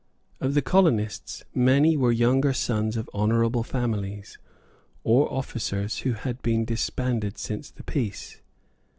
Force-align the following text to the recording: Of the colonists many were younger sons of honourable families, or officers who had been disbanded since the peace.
Of 0.39 0.55
the 0.55 0.63
colonists 0.63 1.43
many 1.53 1.95
were 1.95 2.11
younger 2.11 2.53
sons 2.53 2.97
of 2.97 3.07
honourable 3.13 3.61
families, 3.61 4.39
or 5.03 5.31
officers 5.31 5.99
who 5.99 6.13
had 6.13 6.41
been 6.41 6.65
disbanded 6.65 7.37
since 7.37 7.69
the 7.69 7.83
peace. 7.83 8.41